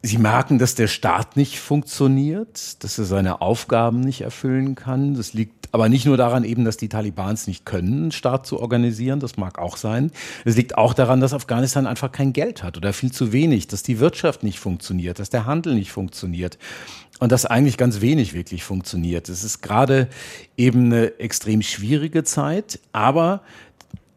[0.03, 5.15] Sie merken, dass der Staat nicht funktioniert, dass er seine Aufgaben nicht erfüllen kann.
[5.15, 8.61] Das liegt aber nicht nur daran eben, dass die Talibans nicht können, einen Staat zu
[8.61, 9.21] organisieren.
[9.21, 10.11] Das mag auch sein.
[10.45, 13.83] Es liegt auch daran, dass Afghanistan einfach kein Geld hat oder viel zu wenig, dass
[13.83, 16.59] die Wirtschaft nicht funktioniert, dass der Handel nicht funktioniert
[17.21, 19.29] und dass eigentlich ganz wenig wirklich funktioniert.
[19.29, 20.09] Es ist gerade
[20.57, 23.43] eben eine extrem schwierige Zeit, aber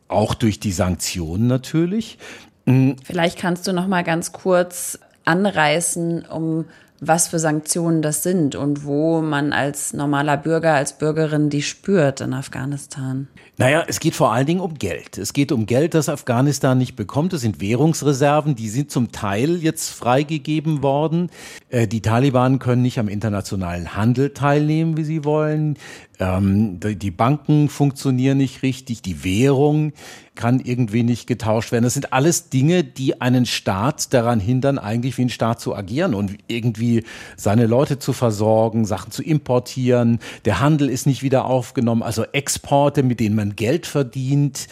[0.08, 2.18] auch durch die Sanktionen natürlich.
[2.66, 6.66] Vielleicht kannst du noch mal ganz kurz anreißen, um
[7.08, 12.22] was für Sanktionen das sind und wo man als normaler Bürger, als Bürgerin die spürt
[12.22, 13.28] in Afghanistan.
[13.58, 15.18] Naja, es geht vor allen Dingen um Geld.
[15.18, 17.34] Es geht um Geld, das Afghanistan nicht bekommt.
[17.34, 21.30] Es sind Währungsreserven, die sind zum Teil jetzt freigegeben worden.
[21.70, 25.78] Äh, die Taliban können nicht am internationalen Handel teilnehmen, wie sie wollen.
[26.20, 29.94] Ähm, die Banken funktionieren nicht richtig, die Währung
[30.36, 31.84] kann irgendwie nicht getauscht werden.
[31.84, 36.14] Das sind alles Dinge, die einen Staat daran hindern, eigentlich wie ein Staat zu agieren
[36.14, 37.04] und irgendwie
[37.36, 40.20] seine Leute zu versorgen, Sachen zu importieren.
[40.46, 44.68] Der Handel ist nicht wieder aufgenommen, also Exporte, mit denen man Geld verdient,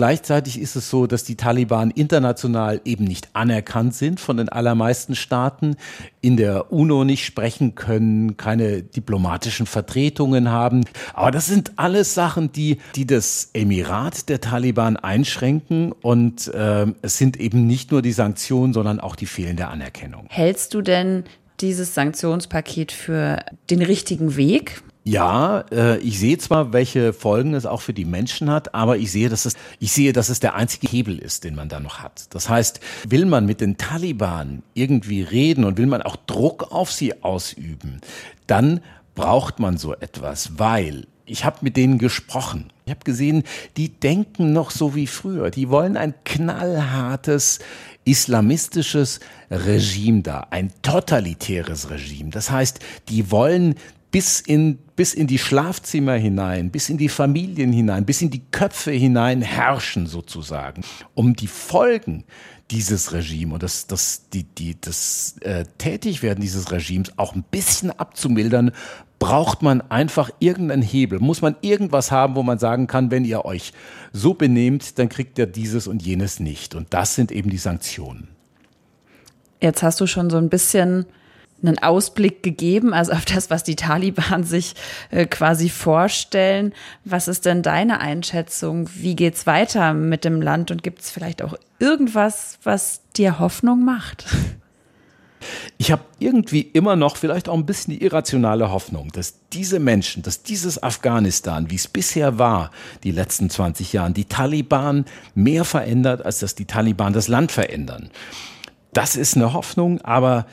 [0.00, 5.14] Gleichzeitig ist es so, dass die Taliban international eben nicht anerkannt sind von den allermeisten
[5.14, 5.76] Staaten,
[6.22, 10.86] in der UNO nicht sprechen können, keine diplomatischen Vertretungen haben.
[11.12, 15.92] Aber das sind alles Sachen, die, die das Emirat der Taliban einschränken.
[15.92, 20.24] Und äh, es sind eben nicht nur die Sanktionen, sondern auch die fehlende Anerkennung.
[20.30, 21.24] Hältst du denn
[21.60, 24.82] dieses Sanktionspaket für den richtigen Weg?
[25.02, 29.10] Ja, äh, ich sehe zwar, welche Folgen es auch für die Menschen hat, aber ich
[29.10, 32.00] sehe, dass es, ich sehe, dass es der einzige Hebel ist, den man da noch
[32.00, 32.34] hat.
[32.34, 36.92] Das heißt, will man mit den Taliban irgendwie reden und will man auch Druck auf
[36.92, 38.00] sie ausüben,
[38.46, 38.80] dann
[39.14, 42.72] braucht man so etwas, weil ich habe mit denen gesprochen.
[42.84, 43.44] Ich habe gesehen,
[43.76, 45.50] die denken noch so wie früher.
[45.50, 47.60] Die wollen ein knallhartes
[48.04, 52.30] islamistisches Regime da, ein totalitäres Regime.
[52.30, 53.76] Das heißt, die wollen
[54.10, 58.42] bis in, bis in die Schlafzimmer hinein, bis in die Familien hinein, bis in die
[58.50, 60.82] Köpfe hinein herrschen sozusagen,
[61.14, 62.24] um die Folgen
[62.70, 67.90] dieses Regimes und das, das, die, die, das äh, Tätigwerden dieses Regimes auch ein bisschen
[67.90, 68.72] abzumildern,
[69.18, 71.20] braucht man einfach irgendeinen Hebel.
[71.20, 73.72] Muss man irgendwas haben, wo man sagen kann, wenn ihr euch
[74.12, 76.74] so benehmt, dann kriegt ihr dieses und jenes nicht.
[76.74, 78.28] Und das sind eben die Sanktionen.
[79.60, 81.04] Jetzt hast du schon so ein bisschen
[81.62, 84.74] einen Ausblick gegeben, also auf das, was die Taliban sich
[85.10, 86.72] äh, quasi vorstellen.
[87.04, 88.88] Was ist denn deine Einschätzung?
[88.94, 93.84] Wie geht's weiter mit dem Land und gibt es vielleicht auch irgendwas, was dir Hoffnung
[93.84, 94.26] macht?
[95.78, 100.22] Ich habe irgendwie immer noch vielleicht auch ein bisschen die irrationale Hoffnung, dass diese Menschen,
[100.22, 102.70] dass dieses Afghanistan, wie es bisher war,
[103.04, 108.10] die letzten 20 Jahre, die Taliban mehr verändert, als dass die Taliban das Land verändern.
[108.92, 110.46] Das ist eine Hoffnung, aber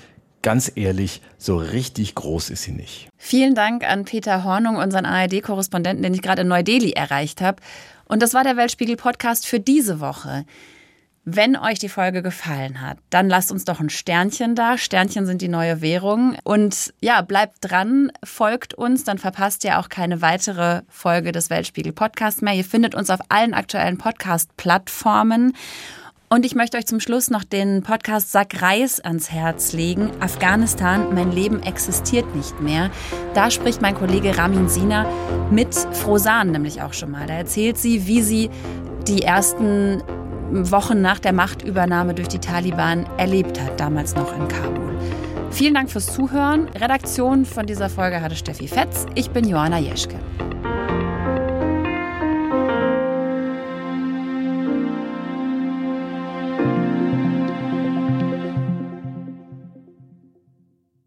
[0.47, 3.09] ganz ehrlich, so richtig groß ist sie nicht.
[3.17, 7.61] Vielen Dank an Peter Hornung, unseren ARD-Korrespondenten, den ich gerade in Neu-Delhi erreicht habe.
[8.05, 10.45] Und das war der Weltspiegel-Podcast für diese Woche.
[11.25, 14.77] Wenn euch die Folge gefallen hat, dann lasst uns doch ein Sternchen da.
[14.77, 16.37] Sternchen sind die neue Währung.
[16.45, 21.91] Und ja, bleibt dran, folgt uns, dann verpasst ihr auch keine weitere Folge des Weltspiegel
[21.91, 22.53] Podcasts mehr.
[22.53, 25.57] Ihr findet uns auf allen aktuellen Podcast-Plattformen.
[26.29, 30.11] Und ich möchte euch zum Schluss noch den Podcast Sack Reis ans Herz legen.
[30.19, 32.89] Afghanistan, mein Leben existiert nicht mehr.
[33.33, 35.05] Da spricht mein Kollege Ramin Sina
[35.51, 37.27] mit Frosan nämlich auch schon mal.
[37.27, 38.49] Da erzählt sie, wie sie
[39.07, 40.03] die ersten
[40.51, 44.97] Wochen nach der Machtübernahme durch die Taliban erlebt hat, damals noch in Kabul.
[45.51, 46.67] Vielen Dank fürs Zuhören.
[46.75, 49.05] Redaktion von dieser Folge hatte Steffi Fetz.
[49.15, 50.19] Ich bin Johanna Jeschke.